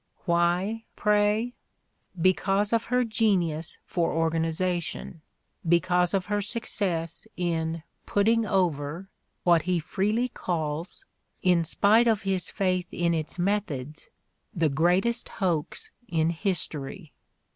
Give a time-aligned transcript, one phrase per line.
[0.25, 1.53] Why, pray?
[2.19, 5.21] Because of her genius for organization,
[5.69, 9.11] because of her success in "putting over"
[9.43, 11.05] what he freely calls,
[11.43, 14.09] in spite of his faith in its methods,
[14.55, 17.13] the greatest hoax in history.